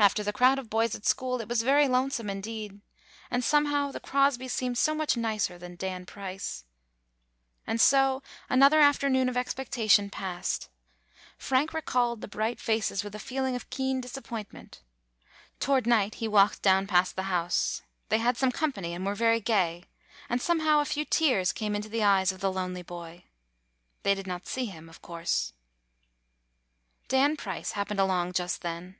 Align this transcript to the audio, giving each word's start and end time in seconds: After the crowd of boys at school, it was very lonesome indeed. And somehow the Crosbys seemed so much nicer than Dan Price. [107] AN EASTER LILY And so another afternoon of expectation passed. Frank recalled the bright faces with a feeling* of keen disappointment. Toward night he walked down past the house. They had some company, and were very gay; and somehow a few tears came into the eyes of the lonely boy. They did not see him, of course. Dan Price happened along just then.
After 0.00 0.24
the 0.24 0.32
crowd 0.34 0.58
of 0.58 0.68
boys 0.68 0.94
at 0.94 1.06
school, 1.06 1.40
it 1.40 1.48
was 1.48 1.62
very 1.62 1.88
lonesome 1.88 2.28
indeed. 2.28 2.82
And 3.30 3.42
somehow 3.42 3.90
the 3.92 4.00
Crosbys 4.00 4.50
seemed 4.52 4.76
so 4.76 4.94
much 4.94 5.16
nicer 5.16 5.58
than 5.58 5.76
Dan 5.76 6.04
Price. 6.04 6.64
[107] 7.64 7.66
AN 7.70 7.74
EASTER 7.76 7.96
LILY 7.96 8.10
And 8.10 8.20
so 8.20 8.22
another 8.52 8.80
afternoon 8.80 9.28
of 9.30 9.36
expectation 9.36 10.10
passed. 10.10 10.68
Frank 11.38 11.72
recalled 11.72 12.20
the 12.20 12.28
bright 12.28 12.60
faces 12.60 13.02
with 13.02 13.14
a 13.14 13.18
feeling* 13.20 13.54
of 13.54 13.70
keen 13.70 14.00
disappointment. 14.02 14.82
Toward 15.60 15.86
night 15.86 16.16
he 16.16 16.28
walked 16.28 16.60
down 16.60 16.86
past 16.88 17.14
the 17.16 17.22
house. 17.22 17.80
They 18.10 18.18
had 18.18 18.36
some 18.36 18.50
company, 18.52 18.92
and 18.92 19.06
were 19.06 19.14
very 19.14 19.40
gay; 19.40 19.84
and 20.28 20.42
somehow 20.42 20.80
a 20.80 20.84
few 20.84 21.04
tears 21.06 21.52
came 21.52 21.76
into 21.76 21.88
the 21.88 22.02
eyes 22.02 22.30
of 22.32 22.40
the 22.40 22.52
lonely 22.52 22.82
boy. 22.82 23.24
They 24.02 24.14
did 24.14 24.26
not 24.26 24.48
see 24.48 24.66
him, 24.66 24.88
of 24.88 25.00
course. 25.00 25.54
Dan 27.08 27.36
Price 27.36 27.72
happened 27.72 28.00
along 28.00 28.32
just 28.32 28.60
then. 28.60 28.96